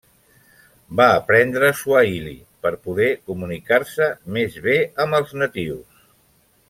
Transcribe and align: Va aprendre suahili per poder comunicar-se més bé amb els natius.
Va 1.01 1.09
aprendre 1.17 1.69
suahili 1.81 2.33
per 2.67 2.71
poder 2.87 3.11
comunicar-se 3.33 4.09
més 4.39 4.57
bé 4.65 4.79
amb 5.05 5.19
els 5.21 5.37
natius. 5.43 6.05